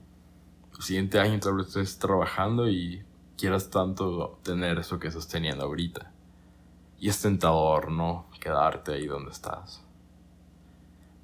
El 0.75 0.81
siguiente 0.81 1.19
año 1.19 1.39
tal 1.39 1.55
vez 1.55 1.67
estés 1.67 1.97
trabajando 1.97 2.69
y 2.69 3.03
quieras 3.37 3.69
tanto 3.69 4.39
tener 4.43 4.79
eso 4.79 4.99
que 4.99 5.07
estás 5.07 5.27
teniendo 5.27 5.63
ahorita. 5.65 6.11
Y 6.99 7.09
es 7.09 7.21
tentador, 7.21 7.91
¿no? 7.91 8.27
Quedarte 8.39 8.93
ahí 8.93 9.07
donde 9.07 9.31
estás. 9.31 9.83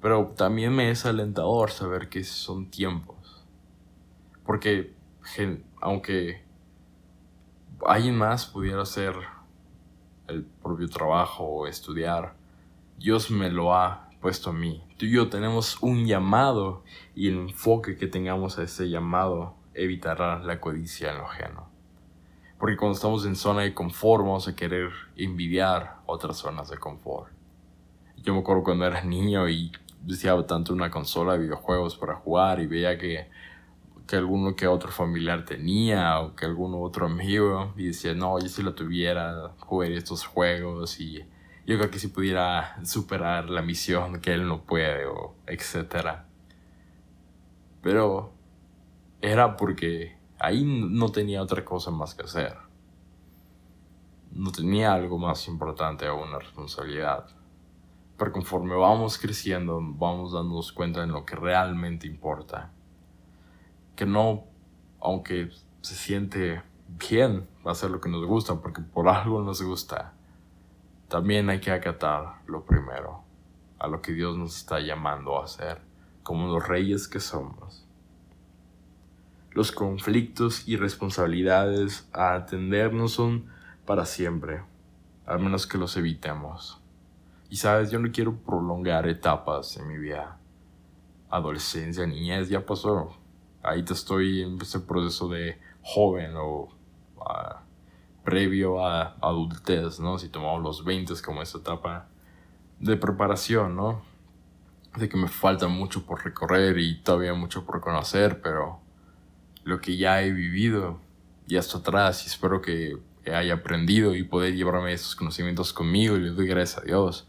Pero 0.00 0.34
también 0.36 0.72
me 0.74 0.90
es 0.90 1.06
alentador 1.06 1.70
saber 1.70 2.08
que 2.08 2.24
son 2.24 2.70
tiempos. 2.70 3.44
Porque 4.44 4.94
aunque 5.80 6.44
alguien 7.86 8.16
más 8.16 8.46
pudiera 8.46 8.82
hacer 8.82 9.14
el 10.28 10.44
propio 10.44 10.88
trabajo 10.88 11.44
o 11.44 11.66
estudiar, 11.66 12.34
Dios 12.98 13.30
me 13.30 13.50
lo 13.50 13.74
ha 13.74 14.08
puesto 14.20 14.50
a 14.50 14.52
mí. 14.52 14.82
Tú 14.96 15.06
y 15.06 15.12
yo 15.12 15.28
tenemos 15.28 15.78
un 15.82 16.06
llamado 16.06 16.82
y 17.14 17.28
el 17.28 17.38
enfoque 17.38 17.96
que 17.96 18.06
tengamos 18.06 18.58
a 18.58 18.62
ese 18.62 18.88
llamado 18.88 19.54
evitará 19.74 20.38
la 20.38 20.60
codicia 20.60 21.12
en 21.12 21.18
lo 21.18 21.26
ajeno. 21.26 21.68
Porque 22.58 22.76
cuando 22.76 22.94
estamos 22.94 23.26
en 23.26 23.36
zona 23.36 23.62
de 23.62 23.74
confort 23.74 24.24
vamos 24.24 24.48
a 24.48 24.56
querer 24.56 24.90
envidiar 25.16 25.98
otras 26.06 26.38
zonas 26.38 26.70
de 26.70 26.78
confort. 26.78 27.30
Yo 28.16 28.32
me 28.32 28.40
acuerdo 28.40 28.62
cuando 28.62 28.86
era 28.86 29.02
niño 29.02 29.48
y 29.48 29.72
deseaba 30.00 30.46
tanto 30.46 30.72
una 30.72 30.90
consola 30.90 31.34
de 31.34 31.40
videojuegos 31.40 31.96
para 31.96 32.14
jugar 32.14 32.60
y 32.60 32.66
veía 32.66 32.96
que, 32.96 33.28
que 34.06 34.16
alguno 34.16 34.54
que 34.54 34.66
otro 34.66 34.90
familiar 34.90 35.44
tenía 35.44 36.20
o 36.20 36.34
que 36.36 36.44
alguno 36.44 36.80
otro 36.80 37.06
amigo 37.06 37.72
y 37.76 37.86
decía, 37.86 38.14
no, 38.14 38.38
yo 38.38 38.48
si 38.48 38.62
lo 38.62 38.74
tuviera, 38.74 39.52
jugaría 39.60 39.98
estos 39.98 40.26
juegos 40.26 41.00
y 41.00 41.24
yo 41.66 41.78
creo 41.78 41.90
que 41.90 41.98
si 41.98 42.08
pudiera 42.08 42.84
superar 42.84 43.48
la 43.48 43.62
misión 43.62 44.20
que 44.20 44.34
él 44.34 44.46
no 44.46 44.62
puede 44.62 45.06
o 45.06 45.34
etcétera. 45.46 46.26
Pero 47.80 48.32
era 49.22 49.56
porque 49.56 50.18
ahí 50.38 50.64
no 50.64 51.10
tenía 51.10 51.42
otra 51.42 51.64
cosa 51.64 51.90
más 51.90 52.14
que 52.14 52.24
hacer. 52.24 52.58
No 54.32 54.52
tenía 54.52 54.92
algo 54.92 55.18
más 55.18 55.48
importante 55.48 56.08
o 56.08 56.22
una 56.22 56.38
responsabilidad. 56.38 57.26
Pero 58.18 58.32
conforme 58.32 58.74
vamos 58.74 59.16
creciendo, 59.16 59.80
vamos 59.80 60.32
dándonos 60.32 60.72
cuenta 60.72 61.00
de 61.00 61.06
lo 61.06 61.24
que 61.24 61.36
realmente 61.36 62.06
importa. 62.06 62.73
Que 63.96 64.06
no, 64.06 64.44
aunque 65.00 65.50
se 65.80 65.94
siente 65.94 66.62
bien 66.88 67.46
hacer 67.64 67.90
lo 67.90 68.00
que 68.00 68.08
nos 68.08 68.24
gusta, 68.24 68.60
porque 68.60 68.82
por 68.82 69.08
algo 69.08 69.42
nos 69.42 69.62
gusta, 69.62 70.12
también 71.08 71.48
hay 71.50 71.60
que 71.60 71.70
acatar 71.70 72.40
lo 72.46 72.64
primero, 72.64 73.22
a 73.78 73.86
lo 73.86 74.02
que 74.02 74.12
Dios 74.12 74.36
nos 74.36 74.56
está 74.56 74.80
llamando 74.80 75.38
a 75.38 75.44
hacer, 75.44 75.80
como 76.22 76.48
los 76.48 76.66
reyes 76.66 77.08
que 77.08 77.20
somos. 77.20 77.86
Los 79.50 79.70
conflictos 79.70 80.66
y 80.66 80.76
responsabilidades 80.76 82.08
a 82.12 82.34
atender 82.34 82.92
no 82.92 83.06
son 83.06 83.46
para 83.86 84.04
siempre, 84.04 84.62
al 85.26 85.38
menos 85.38 85.66
que 85.66 85.78
los 85.78 85.96
evitemos. 85.96 86.80
Y 87.50 87.56
sabes, 87.56 87.90
yo 87.90 88.00
no 88.00 88.10
quiero 88.10 88.36
prolongar 88.36 89.06
etapas 89.06 89.76
en 89.76 89.86
mi 89.86 89.96
vida. 89.96 90.38
Adolescencia, 91.30 92.04
niñez, 92.06 92.48
ya 92.48 92.66
pasó. 92.66 93.14
Ahí 93.64 93.82
te 93.82 93.92
estoy 93.92 94.42
en 94.42 94.60
ese 94.60 94.80
proceso 94.80 95.28
de 95.28 95.58
joven 95.82 96.36
o 96.36 96.68
uh, 97.16 98.24
previo 98.24 98.84
a 98.84 99.16
adultez, 99.20 100.00
¿no? 100.00 100.18
Si 100.18 100.28
tomamos 100.28 100.62
los 100.62 100.84
20 100.84 101.14
como 101.24 101.42
esa 101.42 101.58
etapa 101.58 102.08
de 102.78 102.96
preparación, 102.96 103.76
¿no? 103.76 104.02
De 104.96 105.08
que 105.08 105.16
me 105.16 105.28
falta 105.28 105.66
mucho 105.68 106.06
por 106.06 106.24
recorrer 106.24 106.78
y 106.78 107.00
todavía 107.02 107.34
mucho 107.34 107.64
por 107.64 107.80
conocer, 107.80 108.40
pero 108.40 108.80
lo 109.64 109.80
que 109.80 109.96
ya 109.96 110.22
he 110.22 110.30
vivido 110.30 111.00
ya 111.46 111.60
está 111.60 111.78
atrás 111.78 112.24
y 112.24 112.26
espero 112.28 112.60
que 112.60 112.98
haya 113.32 113.54
aprendido 113.54 114.14
y 114.14 114.22
poder 114.22 114.54
llevarme 114.54 114.92
esos 114.92 115.16
conocimientos 115.16 115.72
conmigo 115.72 116.16
y 116.16 116.20
le 116.20 116.30
doy 116.30 116.46
gracias 116.46 116.82
a 116.82 116.84
Dios. 116.84 117.28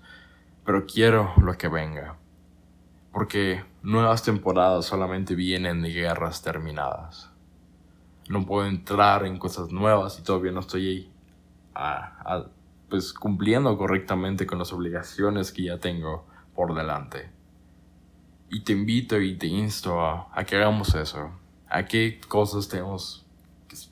Pero 0.65 0.86
quiero 0.86 1.34
lo 1.38 1.58
que 1.58 1.68
venga. 1.68 2.18
Porque 3.15 3.63
nuevas 3.81 4.22
temporadas 4.22 4.86
solamente 4.86 5.34
vienen 5.34 5.81
de 5.81 5.89
guerras 5.89 6.43
terminadas 6.43 7.31
no 8.29 8.45
puedo 8.45 8.67
entrar 8.67 9.25
en 9.25 9.38
cosas 9.38 9.72
nuevas 9.72 10.19
y 10.19 10.24
todavía 10.24 10.51
no 10.51 10.62
estoy 10.62 10.88
ahí 10.88 11.12
pues 12.89 13.13
cumpliendo 13.13 13.77
correctamente 13.77 14.45
con 14.45 14.60
las 14.60 14.72
obligaciones 14.72 15.51
que 15.51 15.63
ya 15.63 15.79
tengo 15.79 16.25
por 16.53 16.74
delante. 16.75 17.29
Y 18.50 18.62
te 18.62 18.74
invito 18.74 19.19
y 19.19 19.36
te 19.38 19.48
insto 19.48 20.00
a, 20.01 20.29
a 20.31 20.45
que 20.45 20.56
hagamos 20.56 20.93
eso. 20.95 21.32
A 21.67 21.86
qué 21.86 22.21
cosas 22.28 22.69
tenemos 22.69 23.25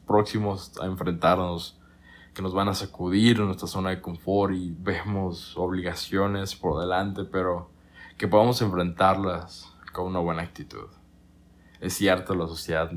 próximos 0.05 0.71
a 0.79 0.85
enfrentarnos 0.85 1.77
que 2.33 2.41
nos 2.41 2.53
van 2.53 2.69
a 2.69 2.73
sacudir 2.73 3.37
en 3.37 3.47
nuestra 3.47 3.67
zona 3.67 3.89
de 3.89 3.99
confort 3.99 4.53
y 4.53 4.73
vemos 4.77 5.57
obligaciones 5.57 6.55
por 6.55 6.79
delante, 6.79 7.25
pero 7.25 7.69
que 8.17 8.27
podamos 8.27 8.61
enfrentarlas 8.61 9.73
con 9.91 10.07
una 10.07 10.19
buena 10.19 10.41
actitud. 10.43 10.87
Es 11.79 11.93
cierto, 11.93 12.35
la 12.35 12.47
sociedad 12.47 12.91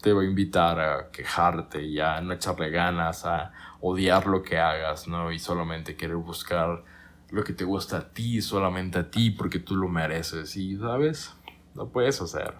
te 0.00 0.12
va 0.12 0.22
a 0.22 0.24
invitar 0.24 0.80
a 0.80 1.10
quejarte 1.10 1.82
y 1.82 2.00
a 2.00 2.20
no 2.20 2.32
echarle 2.32 2.70
ganas, 2.70 3.26
a 3.26 3.52
odiar 3.80 4.26
lo 4.26 4.42
que 4.42 4.58
hagas, 4.58 5.08
¿no? 5.08 5.32
Y 5.32 5.38
solamente 5.38 5.96
querer 5.96 6.16
buscar 6.16 6.84
lo 7.30 7.44
que 7.44 7.52
te 7.52 7.64
gusta 7.64 7.98
a 7.98 8.08
ti, 8.08 8.40
solamente 8.40 8.98
a 8.98 9.10
ti, 9.10 9.30
porque 9.30 9.58
tú 9.58 9.76
lo 9.76 9.88
mereces. 9.88 10.56
Y, 10.56 10.76
¿sabes? 10.76 11.34
Lo 11.74 11.88
puedes 11.90 12.20
hacer. 12.20 12.54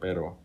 Pero 0.00 0.38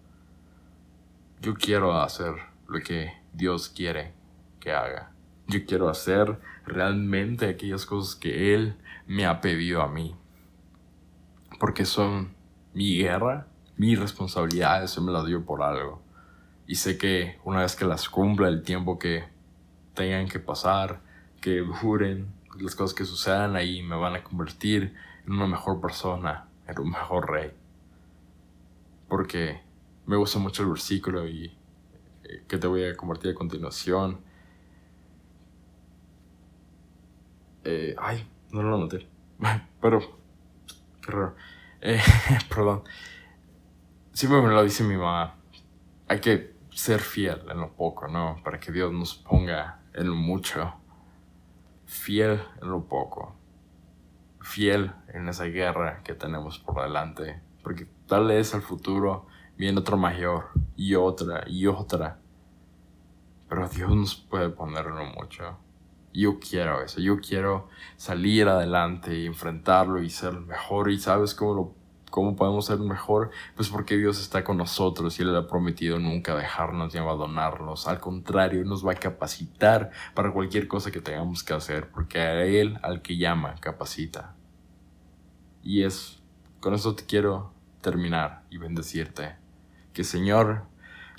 yo 1.42 1.54
quiero 1.54 2.00
hacer 2.00 2.34
lo 2.68 2.80
que 2.80 3.14
Dios 3.34 3.70
quiere 3.70 4.14
que 4.60 4.72
haga. 4.72 5.12
Yo 5.48 5.66
quiero 5.66 5.90
hacer 5.90 6.40
realmente 6.66 7.48
aquellas 7.48 7.86
cosas 7.86 8.16
que 8.16 8.54
Él 8.54 8.76
me 9.08 9.26
ha 9.26 9.42
pedido 9.42 9.82
a 9.82 9.88
mí. 9.88 10.16
Porque 11.60 11.86
son 11.86 12.34
mi 12.74 12.98
guerra, 12.98 13.48
mi 13.78 13.96
responsabilidad, 13.96 14.84
eso 14.84 15.02
me 15.02 15.12
la 15.12 15.24
dio 15.24 15.46
por 15.46 15.64
algo. 15.64 16.02
Y 16.68 16.76
sé 16.76 16.98
que 16.98 17.40
una 17.44 17.62
vez 17.62 17.76
que 17.76 17.86
las 17.86 18.10
cumpla 18.10 18.48
el 18.48 18.64
tiempo 18.64 18.98
que 18.98 19.26
tengan 19.94 20.28
que 20.28 20.40
pasar, 20.40 21.02
que 21.42 21.58
duren, 21.82 22.34
las 22.60 22.76
cosas 22.76 22.96
que 22.96 23.06
sucedan 23.06 23.56
ahí 23.56 23.82
me 23.82 23.96
van 23.96 24.16
a 24.16 24.24
convertir 24.24 24.94
en 25.26 25.34
una 25.34 25.48
mejor 25.48 25.82
persona, 25.82 26.48
en 26.68 26.80
un 26.80 26.90
mejor 26.90 27.30
rey. 27.30 27.52
Porque 29.08 29.62
me 30.06 30.16
gusta 30.16 30.40
mucho 30.40 30.64
el 30.64 30.70
versículo 30.70 31.28
y 31.28 31.46
eh, 32.24 32.44
que 32.48 32.58
te 32.58 32.68
voy 32.68 32.86
a 32.86 32.96
compartir 32.96 33.32
a 33.32 33.36
continuación. 33.36 34.22
Eh, 37.64 37.96
ay, 38.00 38.28
no 38.52 38.64
lo 38.64 38.78
noté. 38.78 39.08
Pero, 39.82 40.21
qué. 41.02 41.12
Eh, 41.82 42.02
perdón. 42.50 42.84
Siempre 44.14 44.42
me 44.42 44.50
lo 44.50 44.64
dice 44.64 44.84
mi 44.84 44.96
mamá. 44.96 45.36
Hay 46.08 46.20
que 46.20 46.56
ser 46.72 47.00
fiel 47.00 47.42
en 47.50 47.60
lo 47.60 47.74
poco, 47.74 48.08
¿no? 48.08 48.40
Para 48.44 48.60
que 48.60 48.72
Dios 48.72 48.92
nos 48.92 49.16
ponga 49.16 49.80
en 49.94 50.10
lo 50.10 50.16
mucho. 50.16 50.74
Fiel 51.86 52.42
en 52.62 52.70
lo 52.70 52.86
poco. 52.88 53.36
Fiel 54.42 54.92
en 55.10 55.28
esa 55.30 55.46
guerra 55.46 56.02
que 56.04 56.14
tenemos 56.14 56.60
por 56.60 56.82
delante. 56.82 57.42
Porque 57.64 57.88
tal 58.08 58.28
vez 58.28 58.54
al 58.54 58.62
futuro 58.62 59.28
viene 59.58 59.80
otro 59.80 59.98
mayor 59.98 60.50
y 60.76 60.96
otra 60.96 61.44
y 61.48 61.68
otra. 61.68 62.20
Pero 63.48 63.68
Dios 63.68 63.96
nos 63.96 64.16
puede 64.16 64.50
poner 64.50 64.88
en 64.88 64.96
lo 64.96 65.06
mucho. 65.06 65.58
Yo 66.14 66.40
quiero 66.40 66.84
eso. 66.84 67.00
Yo 67.00 67.20
quiero 67.20 67.70
salir 67.98 68.48
adelante 68.48 69.18
y 69.18 69.26
enfrentarlo 69.26 70.02
y 70.02 70.10
ser 70.10 70.34
mejor. 70.42 70.92
Y 70.92 71.00
sabes 71.00 71.34
cómo 71.36 71.54
lo 71.54 71.82
¿Cómo 72.12 72.36
podemos 72.36 72.66
ser 72.66 72.78
mejor? 72.80 73.32
Pues 73.56 73.70
porque 73.70 73.96
Dios 73.96 74.20
está 74.20 74.44
con 74.44 74.58
nosotros 74.58 75.18
y 75.18 75.24
Él 75.24 75.34
ha 75.34 75.48
prometido 75.48 75.98
nunca 75.98 76.36
dejarnos 76.36 76.94
ni 76.94 77.00
abandonarnos. 77.00 77.88
Al 77.88 78.02
contrario, 78.02 78.66
nos 78.66 78.86
va 78.86 78.92
a 78.92 78.96
capacitar 78.96 79.92
para 80.14 80.34
cualquier 80.34 80.68
cosa 80.68 80.92
que 80.92 81.00
tengamos 81.00 81.42
que 81.42 81.54
hacer, 81.54 81.90
porque 81.90 82.60
Él, 82.60 82.78
al 82.84 83.02
que 83.02 83.16
llama, 83.16 83.56
capacita. 83.62 84.36
Y 85.64 85.84
es, 85.84 86.22
con 86.60 86.74
eso 86.74 86.96
te 86.96 87.06
quiero 87.06 87.54
terminar 87.80 88.44
y 88.50 88.58
bendecirte. 88.58 89.38
Que 89.94 90.04
Señor, 90.04 90.66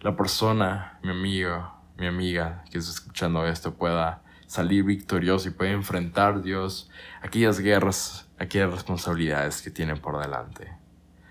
la 0.03 0.15
persona, 0.15 0.99
mi 1.03 1.11
amigo, 1.13 1.73
mi 1.97 2.07
amiga 2.07 2.65
que 2.71 2.77
está 2.77 2.91
escuchando 2.91 3.47
esto 3.47 3.75
pueda 3.77 4.22
salir 4.53 4.85
victorioso 4.85 5.49
y 5.49 5.53
pueda 5.53 5.71
enfrentar, 5.71 6.43
Dios, 6.43 6.91
aquellas 7.23 7.59
guerras, 7.59 8.29
aquellas 8.39 8.71
responsabilidades 8.71 9.63
que 9.63 9.71
tiene 9.71 9.97
por 9.97 10.21
delante 10.21 10.73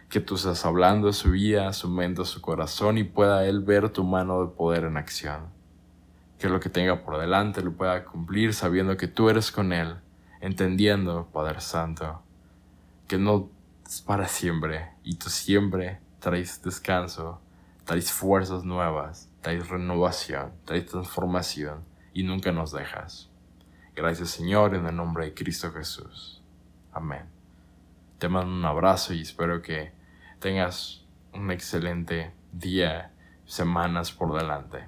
que 0.10 0.20
tú 0.20 0.36
estás 0.36 0.66
hablando 0.66 1.08
a 1.08 1.14
su 1.14 1.30
vida, 1.32 1.72
su 1.72 1.88
mente, 1.88 2.26
su 2.26 2.42
corazón 2.42 2.98
y 2.98 3.06
pueda 3.06 3.46
Él 3.46 3.62
ver 3.62 3.90
tu 3.92 4.04
mano 4.04 4.42
de 4.42 4.52
poder 4.52 4.84
en 4.86 4.98
acción. 4.98 5.44
Que 6.38 6.50
lo 6.50 6.60
que 6.60 6.70
tenga 6.70 7.06
por 7.06 7.18
delante 7.18 7.62
lo 7.62 7.72
pueda 7.72 8.04
cumplir 8.04 8.54
sabiendo 8.54 8.98
que 8.98 9.08
tú 9.08 9.30
eres 9.30 9.54
con 9.54 9.72
Él, 9.72 9.96
entendiendo, 10.42 11.30
Padre 11.32 11.62
Santo, 11.62 12.24
que 13.08 13.20
no 13.20 13.50
es 13.86 14.02
para 14.02 14.28
siempre 14.28 14.90
y 15.04 15.16
tú 15.16 15.30
siempre 15.30 16.00
traes 16.20 16.62
descanso, 16.62 17.40
traes 17.86 18.12
fuerzas 18.12 18.66
nuevas, 18.66 19.30
traes 19.42 19.70
renovación, 19.70 20.52
traes 20.66 20.88
transformación 20.88 21.91
y 22.14 22.24
nunca 22.24 22.52
nos 22.52 22.72
dejas. 22.72 23.30
Gracias 23.96 24.30
Señor 24.30 24.76
en 24.76 24.86
el 24.88 24.96
nombre 24.96 25.26
de 25.26 25.34
Cristo 25.34 25.72
Jesús. 25.72 26.42
Amén. 26.94 27.26
Te 28.20 28.30
mando 28.30 28.54
un 28.54 28.66
abrazo 28.66 29.14
y 29.14 29.22
espero 29.22 29.62
que 29.62 29.92
tengas 30.40 31.06
un 31.34 31.52
excelente 31.52 32.34
día, 32.52 33.12
semanas 33.46 34.12
por 34.12 34.38
delante. 34.38 34.86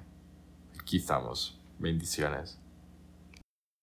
Aquí 0.78 0.98
estamos. 0.98 1.58
Bendiciones. 1.78 2.63